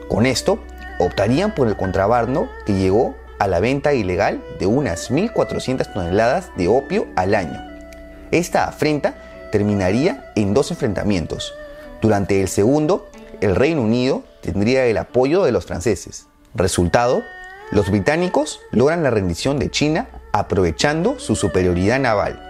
Con 0.09 0.27
esto, 0.27 0.61
optarían 0.99 1.55
por 1.55 1.69
el 1.69 1.77
contrabando 1.77 2.51
que 2.65 2.75
llegó 2.75 3.17
a 3.39 3.47
la 3.49 3.61
venta 3.61 3.93
ilegal 3.93 4.43
de 4.59 4.67
unas 4.67 5.11
1.400 5.11 5.93
toneladas 5.93 6.51
de 6.57 6.69
opio 6.69 7.07
al 7.17 7.35
año. 7.35 7.61
Esta 8.31 8.65
afrenta 8.65 9.15
terminaría 9.53 10.33
en 10.35 10.55
dos 10.55 10.71
enfrentamientos. 10.71 11.55
Durante 12.01 12.41
el 12.41 12.49
segundo, 12.49 13.09
el 13.41 13.55
Reino 13.55 13.83
Unido 13.83 14.23
tendría 14.41 14.87
el 14.87 14.97
apoyo 14.97 15.45
de 15.45 15.53
los 15.53 15.67
franceses. 15.67 16.27
Resultado, 16.55 17.23
los 17.71 17.91
británicos 17.91 18.61
logran 18.71 19.03
la 19.03 19.11
rendición 19.11 19.59
de 19.59 19.71
China 19.71 20.09
aprovechando 20.33 21.19
su 21.19 21.37
superioridad 21.37 21.99
naval. 22.01 22.43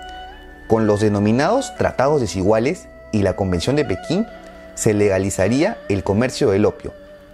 Con 0.68 0.86
los 0.86 1.00
denominados 1.00 1.74
tratados 1.76 2.20
desiguales 2.20 2.88
y 3.12 3.22
la 3.22 3.36
Convención 3.36 3.76
de 3.76 3.84
Pekín 3.84 4.26
se 4.74 4.94
legalizaría 4.94 5.78
el 5.88 6.02
comercio 6.02 6.50
del 6.50 6.66
opio. 6.66 6.92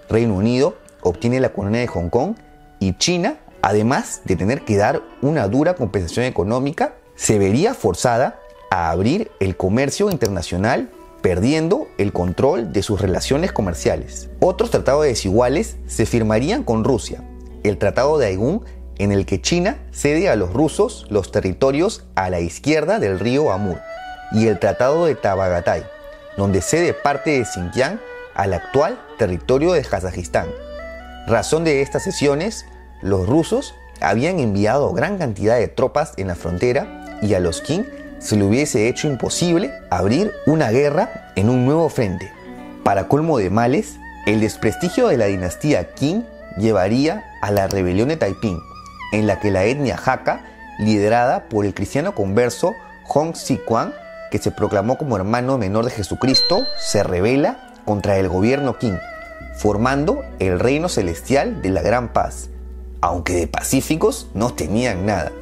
Reino 0.09 0.35
Unido 0.35 0.77
obtiene 1.03 1.41
la 1.41 1.53
colonia 1.53 1.81
de 1.81 1.87
Hong 1.87 2.09
Kong 2.09 2.37
y 2.81 2.97
China, 2.97 3.39
además 3.61 4.23
de 4.25 4.37
tener 4.37 4.63
que 4.63 4.77
dar 4.77 5.03
una 5.21 5.49
dura 5.49 5.75
compensación 5.75 6.27
económica, 6.27 6.95
se 7.15 7.39
vería 7.39 7.75
forzada 7.75 8.41
a 8.71 8.91
abrir 8.91 9.31
el 9.41 9.57
comercio 9.57 10.11
internacional 10.11 10.91
perdiendo 11.21 11.87
el 11.99 12.13
control 12.13 12.73
de 12.73 12.83
sus 12.83 13.01
relaciones 13.01 13.53
comerciales. 13.53 14.29
Otros 14.41 14.71
tratados 14.71 15.05
desiguales 15.05 15.77
se 15.87 16.07
firmarían 16.07 16.65
con 16.65 16.83
Rusia. 16.83 17.23
El 17.63 17.79
Tratado 17.79 18.19
de 18.19 18.27
Aigún 18.27 18.65
en 18.99 19.13
el 19.13 19.27
que 19.27 19.41
China 19.41 19.79
cede 19.91 20.29
a 20.29 20.37
los 20.37 20.53
rusos 20.53 21.07
los 21.11 21.33
territorios 21.33 22.05
a 22.15 22.31
la 22.31 22.41
izquierda 22.41 22.99
del 22.99 23.19
río 23.19 23.53
Amur, 23.53 23.79
y 24.33 24.47
el 24.47 24.59
Tratado 24.59 25.07
de 25.07 25.15
Tabagatay, 25.15 25.85
donde 26.37 26.61
cede 26.61 26.93
parte 26.93 27.31
de 27.31 27.45
Xinjiang 27.45 28.01
al 28.35 28.55
actual 28.55 28.99
territorio 29.19 29.73
de 29.73 29.83
Kazajistán. 29.83 30.49
Razón 31.27 31.63
de 31.65 31.83
estas 31.83 32.03
sesiones, 32.03 32.67
los 33.01 33.29
rusos 33.29 33.75
habían 34.01 34.41
enviado 34.41 34.93
gran 34.93 35.19
cantidad 35.19 35.57
de 35.57 35.69
tropas 35.69 36.15
en 36.17 36.29
la 36.29 36.35
frontera 36.35 37.19
y 37.23 37.35
a 37.35 37.41
los 37.41 37.61
Qing 37.61 37.87
se 38.19 38.37
le 38.37 38.45
hubiese 38.45 38.89
hecho 38.89 39.09
imposible 39.09 39.73
abrir 39.91 40.33
una 40.47 40.71
guerra 40.71 41.33
en 41.37 41.49
un 41.49 41.65
nuevo 41.65 41.89
frente. 41.89 42.33
Para 42.83 43.07
colmo 43.07 43.39
de 43.39 43.51
males, 43.51 43.97
el 44.27 44.41
desprestigio 44.41 45.09
de 45.09 45.17
la 45.17 45.27
dinastía 45.27 45.95
Qing 45.95 46.25
llevaría 46.59 47.25
a 47.41 47.53
la 47.53 47.69
rebelión 47.69 48.09
de 48.09 48.17
Taiping, 48.17 48.61
en 49.13 49.27
la 49.27 49.39
que 49.39 49.51
la 49.51 49.65
etnia 49.65 50.01
Hakka, 50.05 50.45
liderada 50.79 51.49
por 51.49 51.65
el 51.65 51.75
cristiano 51.75 52.15
converso 52.15 52.75
Hong 53.05 53.35
Xiquan, 53.35 53.93
que 54.33 54.39
se 54.39 54.51
proclamó 54.51 54.99
como 54.99 55.17
hermano 55.17 55.59
menor 55.59 55.85
de 55.85 55.91
Jesucristo, 55.93 56.65
se 56.79 57.03
rebela 57.03 57.75
contra 57.85 58.17
el 58.19 58.29
gobierno 58.29 58.79
Qing, 58.79 58.99
formando 59.57 60.23
el 60.39 60.59
reino 60.59 60.89
celestial 60.89 61.63
de 61.63 61.71
la 61.71 61.83
gran 61.83 62.13
paz, 62.13 62.49
aunque 63.01 63.35
de 63.35 63.47
pacíficos 63.47 64.29
no 64.35 64.55
tenían 64.55 65.07
nada, 65.07 65.33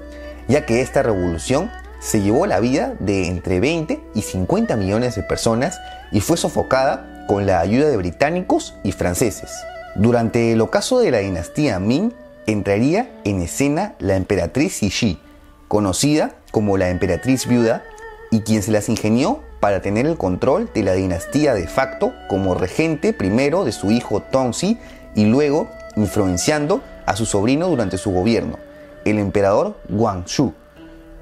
ya 0.49 0.66
que 0.66 0.80
esta 0.80 1.02
revolución 1.02 1.71
se 2.00 2.23
llevó 2.23 2.47
la 2.47 2.61
vida 2.61 2.95
de 2.99 3.26
entre 3.26 3.61
20 3.61 4.00
y 4.14 4.23
50 4.23 4.76
millones 4.76 5.14
de 5.14 5.23
personas 5.23 5.78
y 6.12 6.21
fue 6.21 6.37
sofocada 6.37 7.26
con 7.28 7.47
la 7.47 7.61
ayuda 7.61 7.88
de 7.88 7.97
británicos 7.97 8.75
y 8.83 8.92
franceses. 8.92 9.52
Durante 9.95 10.52
el 10.52 10.61
ocaso 10.61 10.99
de 10.99 11.11
la 11.11 11.19
dinastía 11.19 11.78
Ming, 11.78 12.12
entraría 12.47 13.11
en 13.25 13.42
escena 13.42 13.95
la 13.99 14.16
emperatriz 14.16 14.78
Cixi, 14.78 15.21
conocida 15.69 16.35
como 16.50 16.78
la 16.78 16.88
emperatriz 16.88 17.47
viuda, 17.47 17.85
y 18.30 18.40
quien 18.40 18.62
se 18.62 18.71
las 18.71 18.88
ingenió 18.88 19.40
para 19.61 19.83
tener 19.83 20.07
el 20.07 20.17
control 20.17 20.71
de 20.75 20.83
la 20.83 20.95
dinastía 20.95 21.55
de 21.55 21.69
facto 21.69 22.12
como 22.29 22.55
regente 22.55 23.12
primero 23.12 23.64
de 23.64 23.73
su 23.73 23.90
hijo 23.90 24.21
Tongxi 24.23 24.79
y 25.14 25.26
luego 25.26 25.69
influenciando 25.97 26.83
a 27.07 27.14
su 27.14 27.26
sobrino 27.26 27.69
durante 27.69 27.99
su 27.99 28.11
gobierno, 28.11 28.59
el 29.05 29.19
emperador 29.19 29.76
Guangxu. 29.88 30.55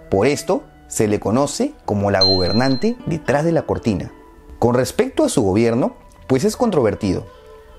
Por 0.09 0.27
esto 0.27 0.63
se 0.87 1.09
le 1.09 1.21
conoce 1.21 1.73
como 1.85 2.11
la 2.11 2.23
gobernante 2.23 2.97
detrás 3.07 3.45
de 3.45 3.53
la 3.53 3.63
cortina. 3.63 4.13
Con 4.59 4.75
respecto 4.75 5.25
a 5.25 5.29
su 5.29 5.43
gobierno, 5.43 5.97
pues 6.27 6.45
es 6.45 6.57
controvertido. 6.57 7.27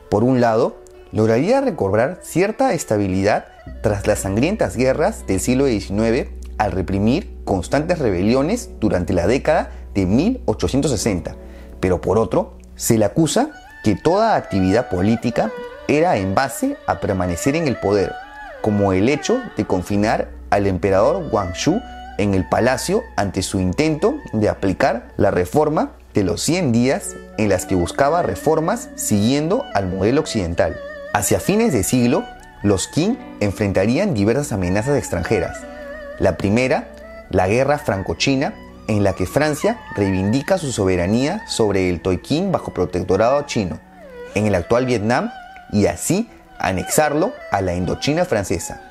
Por 0.10 0.24
un 0.24 0.42
lado, 0.42 0.78
lograría 1.12 1.62
recobrar 1.62 2.20
cierta 2.22 2.74
estabilidad 2.74 3.46
tras 3.82 4.08
las 4.08 4.20
sangrientas 4.20 4.75
guerras 4.75 5.25
del 5.28 5.39
siglo 5.39 5.68
XIX 5.68 6.30
al 6.58 6.72
reprimir 6.72 7.36
constantes 7.46 8.00
rebeliones 8.00 8.70
durante 8.80 9.13
la 9.13 9.25
década 9.25 9.72
de 9.93 10.05
1860, 10.05 11.36
pero 11.79 12.01
por 12.01 12.17
otro, 12.17 12.58
se 12.75 12.98
le 12.98 13.05
acusa 13.05 13.51
que 13.84 13.96
toda 13.96 14.36
actividad 14.36 14.89
política 14.89 15.51
era 15.88 16.17
en 16.17 16.36
base 16.36 16.77
a 16.88 17.00
permanecer 17.00 17.55
en 17.55 17.67
el 17.67 17.77
poder, 17.77 18.13
como 18.62 18.93
el 18.93 19.10
hecho 19.10 19.41
de 19.58 19.65
confinar 19.65 20.29
al 20.50 20.67
emperador 20.67 21.29
Guangxu 21.29 21.81
en 22.17 22.34
el 22.34 22.48
palacio 22.48 23.03
ante 23.15 23.41
su 23.41 23.60
intento 23.60 24.15
de 24.34 24.50
aplicar 24.50 25.08
la 25.17 25.31
reforma 25.31 25.93
de 26.13 26.24
los 26.24 26.41
100 26.41 26.72
días 26.72 27.15
en 27.38 27.50
las 27.50 27.65
que 27.65 27.75
buscaba 27.75 28.22
reformas 28.22 28.89
siguiendo 28.96 29.63
al 29.74 29.88
modelo 29.88 30.22
occidental. 30.22 30.77
Hacia 31.13 31.39
fines 31.39 31.72
de 31.72 31.84
siglo, 31.84 32.25
los 32.62 32.88
Qing 32.88 33.17
enfrentarían 33.39 34.13
diversas 34.13 34.51
amenazas 34.51 34.98
extranjeras. 34.98 35.60
La 36.19 36.36
primera, 36.36 36.89
la 37.29 37.48
guerra 37.48 37.77
franco-china, 37.77 38.53
en 38.89 39.03
la 39.03 39.13
que 39.13 39.27
Francia 39.27 39.79
reivindica 39.96 40.58
su 40.58 40.72
soberanía 40.72 41.48
sobre 41.48 41.91
el 41.91 42.01
Toiquín 42.01 42.51
bajo 42.51 42.74
protectorado 42.74 43.43
chino, 43.43 43.79
en 44.34 44.48
el 44.48 44.55
actual 44.55 44.88
Vietnam, 44.88 45.29
y 45.72 45.86
así 45.86 46.27
anexarlo 46.58 47.31
a 47.51 47.62
la 47.62 47.75
Indochina 47.75 48.25
francesa. 48.25 48.81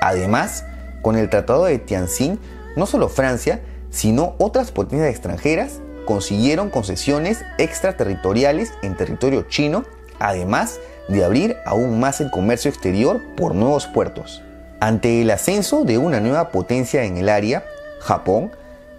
Además, 0.00 0.64
con 1.02 1.16
el 1.16 1.28
Tratado 1.30 1.64
de 1.64 1.80
Tianjin, 1.80 2.38
no 2.76 2.86
solo 2.86 3.08
Francia, 3.08 3.60
sino 3.90 4.36
otras 4.38 4.70
potencias 4.70 5.10
extranjeras 5.10 5.80
consiguieron 6.06 6.70
concesiones 6.70 7.44
extraterritoriales 7.58 8.72
en 8.82 8.96
territorio 8.96 9.42
chino, 9.48 9.84
además 10.20 10.78
de 11.08 11.24
abrir 11.24 11.56
aún 11.66 11.98
más 11.98 12.20
el 12.20 12.30
comercio 12.30 12.70
exterior 12.70 13.20
por 13.36 13.56
nuevos 13.56 13.88
puertos. 13.88 14.42
Ante 14.78 15.22
el 15.22 15.30
ascenso 15.32 15.82
de 15.82 15.98
una 15.98 16.20
nueva 16.20 16.50
potencia 16.50 17.02
en 17.02 17.16
el 17.16 17.28
área, 17.28 17.64
Japón, 17.98 18.52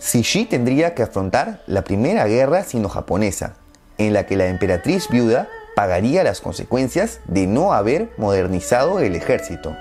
Cixi 0.06 0.46
tendría 0.46 0.94
que 0.94 1.02
afrontar 1.02 1.64
la 1.66 1.84
primera 1.84 2.28
guerra 2.28 2.64
sino-japonesa, 2.64 3.56
en 3.98 4.14
la 4.14 4.28
que 4.28 4.36
la 4.36 4.46
emperatriz 4.46 5.10
viuda 5.10 5.50
pagaría 5.76 6.24
las 6.24 6.42
consecuencias 6.42 7.22
de 7.26 7.48
no 7.48 7.74
haber 7.74 8.12
modernizado 8.18 9.00
el 9.00 9.16
ejército. 9.16 9.76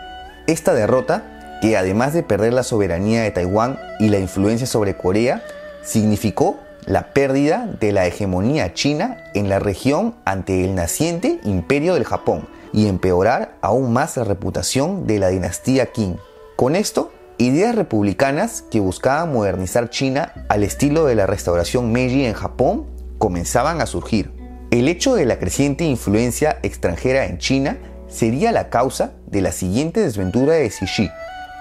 Esta 0.46 0.72
derrota, 0.72 1.58
que 1.60 1.76
además 1.76 2.14
de 2.14 2.22
perder 2.22 2.54
la 2.54 2.62
soberanía 2.62 3.22
de 3.22 3.32
Taiwán 3.32 3.78
y 4.00 4.08
la 4.08 4.18
influencia 4.18 4.66
sobre 4.66 4.96
Corea, 4.96 5.44
significó 5.82 6.58
la 6.86 7.12
pérdida 7.12 7.68
de 7.78 7.92
la 7.92 8.06
hegemonía 8.06 8.72
china 8.72 9.24
en 9.34 9.50
la 9.50 9.58
región 9.58 10.14
ante 10.24 10.64
el 10.64 10.74
naciente 10.74 11.38
imperio 11.44 11.94
del 11.94 12.04
Japón 12.04 12.48
y 12.72 12.88
empeorar 12.88 13.56
aún 13.60 13.92
más 13.92 14.16
la 14.16 14.24
reputación 14.24 15.06
de 15.06 15.18
la 15.18 15.28
dinastía 15.28 15.92
Qing. 15.92 16.16
Con 16.56 16.76
esto, 16.76 17.12
ideas 17.38 17.74
republicanas 17.74 18.62
que 18.70 18.80
buscaban 18.80 19.32
modernizar 19.32 19.90
China 19.90 20.32
al 20.48 20.62
estilo 20.62 21.04
de 21.04 21.14
la 21.14 21.26
restauración 21.26 21.92
Meiji 21.92 22.24
en 22.24 22.34
Japón 22.34 22.86
comenzaban 23.18 23.80
a 23.80 23.86
surgir. 23.86 24.32
El 24.70 24.88
hecho 24.88 25.14
de 25.14 25.24
la 25.24 25.38
creciente 25.38 25.84
influencia 25.84 26.58
extranjera 26.62 27.26
en 27.26 27.38
China 27.38 27.78
sería 28.08 28.52
la 28.52 28.70
causa 28.70 29.12
de 29.26 29.40
la 29.40 29.52
siguiente 29.52 30.00
desventura 30.00 30.54
de 30.54 30.70
Cixi, 30.70 31.10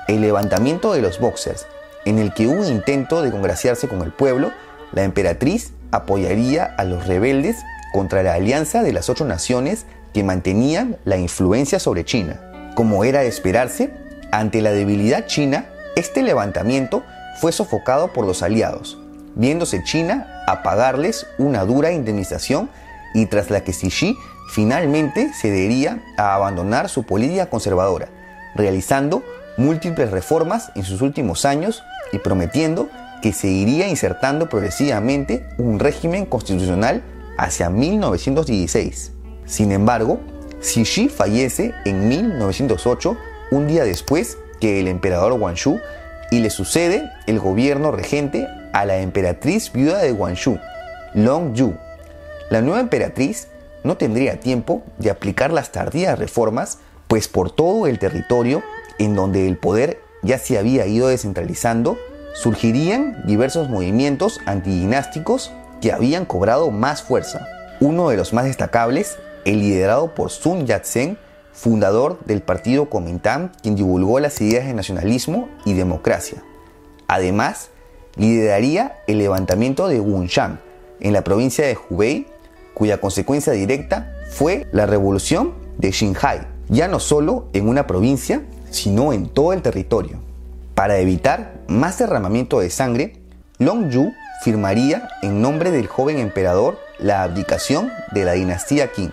el 0.08 0.22
levantamiento 0.22 0.94
de 0.94 1.02
los 1.02 1.20
boxers, 1.20 1.66
en 2.06 2.20
el 2.20 2.34
que 2.34 2.48
hubo 2.48 2.62
un 2.62 2.68
intento 2.68 3.22
de 3.22 3.32
congraciarse 3.32 3.88
con 3.88 4.02
el 4.02 4.12
pueblo, 4.12 4.52
la 4.92 5.04
emperatriz 5.04 5.72
apoyaría 5.92 6.66
a 6.66 6.84
los 6.84 7.08
rebeldes 7.08 7.58
contra 7.94 8.24
la 8.24 8.34
alianza 8.34 8.84
de 8.84 8.92
las 8.92 9.10
ocho 9.10 9.26
naciones 9.26 9.86
que 10.14 10.24
mantenían 10.24 10.98
la 11.06 11.18
influencia 11.18 11.80
sobre 11.80 12.04
China. 12.04 12.42
Como 12.76 13.04
era 13.04 13.22
de 13.22 13.28
esperarse, 13.28 13.92
ante 14.34 14.62
la 14.62 14.72
debilidad 14.72 15.28
china, 15.28 15.66
este 15.96 16.24
levantamiento 16.24 17.04
fue 17.40 17.52
sofocado 17.52 18.14
por 18.14 18.26
los 18.26 18.42
aliados, 18.42 18.98
viéndose 19.36 19.84
China 19.84 20.44
a 20.48 20.64
pagarles 20.64 21.28
una 21.38 21.64
dura 21.66 21.92
indemnización 21.92 22.68
y 23.14 23.28
tras 23.28 23.52
la 23.52 23.64
que 23.64 23.74
Xi 23.74 24.18
finalmente 24.50 25.32
cedería 25.40 26.04
a 26.18 26.34
abandonar 26.34 26.90
su 26.90 27.04
política 27.04 27.46
conservadora, 27.46 28.10
realizando 28.56 29.24
múltiples 29.58 30.10
reformas 30.10 30.72
en 30.74 30.84
sus 30.84 31.02
últimos 31.02 31.46
años 31.46 31.84
y 32.12 32.18
prometiendo 32.18 32.90
que 33.22 33.34
se 33.34 33.50
iría 33.50 33.88
insertando 33.88 34.50
progresivamente 34.50 35.48
un 35.60 35.78
régimen 35.78 36.26
constitucional 36.26 37.04
hacia 37.38 37.70
1916. 37.70 39.12
Sin 39.46 39.72
embargo, 39.72 40.20
Xi 40.60 41.08
fallece 41.08 41.76
en 41.86 42.08
1908, 42.08 43.16
un 43.54 43.68
día 43.68 43.84
después 43.84 44.40
que 44.60 44.80
el 44.80 44.88
emperador 44.88 45.38
Guangxu, 45.38 45.80
y 46.32 46.40
le 46.40 46.50
sucede 46.50 47.12
el 47.28 47.40
gobierno 47.40 47.92
regente 47.92 48.48
a 48.74 48.86
la 48.86 48.98
emperatriz 48.98 49.72
viuda 49.72 50.00
de 50.00 50.12
Guangxu, 50.12 50.58
Long 51.14 51.54
Yu. 51.54 51.76
La 52.50 52.62
nueva 52.62 52.80
emperatriz 52.80 53.50
no 53.84 53.98
tendría 53.98 54.40
tiempo 54.40 54.82
de 54.98 55.12
aplicar 55.12 55.54
las 55.54 55.72
tardías 55.72 56.18
reformas, 56.18 56.80
pues 57.08 57.28
por 57.28 57.52
todo 57.52 57.86
el 57.86 58.00
territorio 58.00 58.64
en 58.98 59.14
donde 59.14 59.48
el 59.48 59.58
poder 59.58 60.00
ya 60.24 60.40
se 60.40 60.58
había 60.58 60.88
ido 60.88 61.08
descentralizando, 61.08 62.00
surgirían 62.34 63.24
diversos 63.28 63.70
movimientos 63.70 64.40
antidinásticos 64.48 65.52
que 65.80 65.92
habían 65.92 66.26
cobrado 66.26 66.72
más 66.72 67.04
fuerza. 67.04 67.48
Uno 67.80 68.10
de 68.10 68.18
los 68.18 68.34
más 68.34 68.46
destacables, 68.46 69.18
el 69.46 69.60
liderado 69.60 70.16
por 70.16 70.32
Sun 70.32 70.66
Yat-sen, 70.66 71.20
fundador 71.54 72.20
del 72.26 72.42
partido 72.42 72.90
Kuomintang, 72.90 73.52
quien 73.62 73.76
divulgó 73.76 74.20
las 74.20 74.42
ideas 74.42 74.66
de 74.66 74.74
nacionalismo 74.74 75.48
y 75.66 75.74
democracia. 75.74 76.44
Además, 77.08 77.70
lideraría 78.16 78.98
el 79.08 79.20
levantamiento 79.20 79.88
de 79.88 80.00
Wunshan, 80.00 80.60
en 81.00 81.14
la 81.14 81.24
provincia 81.24 81.66
de 81.66 81.78
Hubei, 81.78 82.28
cuya 82.74 83.00
consecuencia 83.00 83.54
directa 83.54 84.14
fue 84.32 84.68
la 84.72 84.86
revolución 84.86 85.54
de 85.78 85.92
Xinhai, 85.92 86.48
ya 86.70 86.88
no 86.88 87.00
solo 87.00 87.48
en 87.54 87.68
una 87.68 87.88
provincia, 87.88 88.44
sino 88.72 89.14
en 89.14 89.28
todo 89.28 89.54
el 89.54 89.62
territorio. 89.62 90.20
Para 90.74 90.98
evitar 90.98 91.62
más 91.68 92.00
derramamiento 92.00 92.60
de 92.60 92.70
sangre, 92.70 93.14
Long 93.60 93.90
Yu 93.90 94.12
firmaría 94.44 95.08
en 95.22 95.42
nombre 95.42 95.72
del 95.72 95.88
joven 95.88 96.18
emperador 96.18 96.80
la 97.00 97.24
abdicación 97.24 97.92
de 98.12 98.26
la 98.26 98.34
dinastía 98.34 98.92
Qing. 98.92 99.12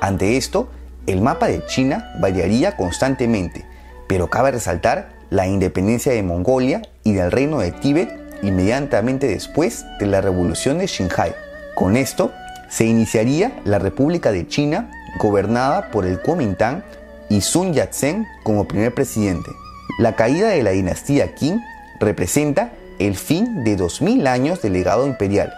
Ante 0.00 0.36
esto, 0.36 0.68
el 1.08 1.22
mapa 1.22 1.48
de 1.48 1.64
China 1.64 2.12
variaría 2.20 2.76
constantemente, 2.76 3.64
pero 4.06 4.28
cabe 4.28 4.50
resaltar 4.50 5.08
la 5.30 5.46
independencia 5.46 6.12
de 6.12 6.22
Mongolia 6.22 6.82
y 7.02 7.14
del 7.14 7.32
reino 7.32 7.60
de 7.60 7.72
Tíbet 7.72 8.14
inmediatamente 8.42 9.26
después 9.26 9.86
de 9.98 10.06
la 10.06 10.20
revolución 10.20 10.78
de 10.78 10.86
Xinhai. 10.86 11.34
Con 11.74 11.96
esto, 11.96 12.30
se 12.68 12.84
iniciaría 12.84 13.58
la 13.64 13.78
República 13.78 14.32
de 14.32 14.46
China 14.46 14.90
gobernada 15.18 15.90
por 15.90 16.04
el 16.04 16.20
Kuomintang 16.20 16.82
y 17.30 17.40
Sun 17.40 17.72
Yat-sen 17.72 18.26
como 18.42 18.68
primer 18.68 18.94
presidente. 18.94 19.50
La 19.98 20.14
caída 20.14 20.48
de 20.48 20.62
la 20.62 20.70
dinastía 20.70 21.34
Qing 21.34 21.60
representa 22.00 22.72
el 22.98 23.16
fin 23.16 23.64
de 23.64 23.76
2000 23.76 24.26
años 24.26 24.60
de 24.60 24.70
legado 24.70 25.06
imperial, 25.06 25.54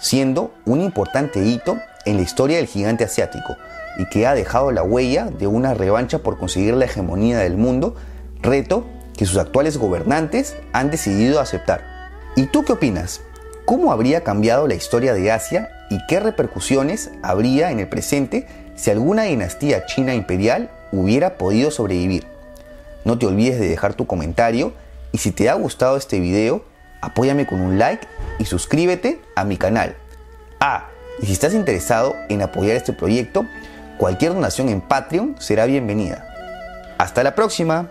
siendo 0.00 0.54
un 0.64 0.80
importante 0.80 1.44
hito 1.44 1.78
en 2.06 2.16
la 2.16 2.22
historia 2.22 2.56
del 2.56 2.66
gigante 2.66 3.04
asiático, 3.04 3.56
y 3.96 4.06
que 4.06 4.26
ha 4.26 4.34
dejado 4.34 4.72
la 4.72 4.82
huella 4.82 5.26
de 5.26 5.46
una 5.46 5.74
revancha 5.74 6.18
por 6.18 6.38
conseguir 6.38 6.74
la 6.74 6.86
hegemonía 6.86 7.38
del 7.38 7.56
mundo, 7.56 7.94
reto 8.42 8.84
que 9.16 9.26
sus 9.26 9.38
actuales 9.38 9.78
gobernantes 9.78 10.56
han 10.72 10.90
decidido 10.90 11.40
aceptar. 11.40 11.84
¿Y 12.36 12.46
tú 12.46 12.64
qué 12.64 12.72
opinas? 12.72 13.20
¿Cómo 13.64 13.92
habría 13.92 14.22
cambiado 14.22 14.66
la 14.66 14.74
historia 14.74 15.14
de 15.14 15.30
Asia 15.30 15.70
y 15.90 15.98
qué 16.06 16.20
repercusiones 16.20 17.10
habría 17.22 17.70
en 17.70 17.80
el 17.80 17.88
presente 17.88 18.46
si 18.74 18.90
alguna 18.90 19.22
dinastía 19.22 19.86
china 19.86 20.14
imperial 20.14 20.70
hubiera 20.92 21.38
podido 21.38 21.70
sobrevivir? 21.70 22.26
No 23.04 23.18
te 23.18 23.26
olvides 23.26 23.60
de 23.60 23.68
dejar 23.68 23.94
tu 23.94 24.06
comentario 24.06 24.72
y 25.12 25.18
si 25.18 25.30
te 25.30 25.48
ha 25.48 25.54
gustado 25.54 25.96
este 25.96 26.18
video, 26.18 26.64
apóyame 27.00 27.46
con 27.46 27.60
un 27.60 27.78
like 27.78 28.06
y 28.38 28.46
suscríbete 28.46 29.20
a 29.36 29.44
mi 29.44 29.56
canal. 29.56 29.94
Ah, 30.58 30.88
y 31.22 31.26
si 31.26 31.32
estás 31.32 31.54
interesado 31.54 32.16
en 32.28 32.42
apoyar 32.42 32.76
este 32.76 32.92
proyecto, 32.92 33.46
Cualquier 33.98 34.34
donación 34.34 34.68
en 34.68 34.80
Patreon 34.80 35.36
será 35.38 35.66
bienvenida. 35.66 36.26
Hasta 36.98 37.22
la 37.22 37.34
próxima. 37.34 37.90